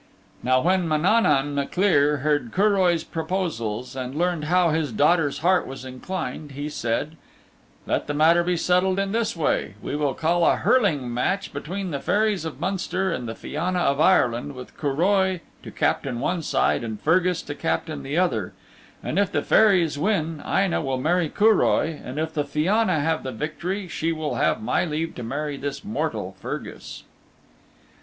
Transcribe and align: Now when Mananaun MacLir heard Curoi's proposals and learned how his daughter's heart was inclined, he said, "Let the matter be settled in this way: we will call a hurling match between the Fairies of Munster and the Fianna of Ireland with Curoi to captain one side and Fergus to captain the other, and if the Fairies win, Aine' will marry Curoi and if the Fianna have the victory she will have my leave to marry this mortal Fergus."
Now 0.41 0.61
when 0.61 0.87
Mananaun 0.87 1.53
MacLir 1.53 2.21
heard 2.21 2.51
Curoi's 2.51 3.03
proposals 3.03 3.95
and 3.95 4.15
learned 4.15 4.45
how 4.45 4.69
his 4.71 4.91
daughter's 4.91 5.37
heart 5.45 5.67
was 5.67 5.85
inclined, 5.85 6.53
he 6.53 6.69
said, 6.69 7.17
"Let 7.85 8.07
the 8.07 8.15
matter 8.15 8.43
be 8.43 8.57
settled 8.57 8.97
in 8.97 9.11
this 9.11 9.35
way: 9.35 9.75
we 9.79 9.95
will 9.95 10.15
call 10.15 10.43
a 10.43 10.55
hurling 10.55 11.13
match 11.13 11.53
between 11.53 11.91
the 11.91 11.99
Fairies 11.99 12.45
of 12.45 12.59
Munster 12.59 13.11
and 13.11 13.29
the 13.29 13.35
Fianna 13.35 13.77
of 13.77 13.99
Ireland 14.01 14.55
with 14.55 14.75
Curoi 14.75 15.41
to 15.61 15.69
captain 15.69 16.19
one 16.19 16.41
side 16.41 16.83
and 16.83 16.99
Fergus 16.99 17.43
to 17.43 17.53
captain 17.53 18.01
the 18.01 18.17
other, 18.17 18.53
and 19.03 19.19
if 19.19 19.31
the 19.31 19.43
Fairies 19.43 19.99
win, 19.99 20.41
Aine' 20.43 20.83
will 20.83 20.97
marry 20.97 21.29
Curoi 21.29 22.01
and 22.03 22.17
if 22.17 22.33
the 22.33 22.43
Fianna 22.43 22.99
have 23.01 23.21
the 23.21 23.31
victory 23.31 23.87
she 23.87 24.11
will 24.11 24.33
have 24.33 24.63
my 24.63 24.83
leave 24.83 25.13
to 25.13 25.21
marry 25.21 25.57
this 25.57 25.83
mortal 25.83 26.35
Fergus." 26.39 27.03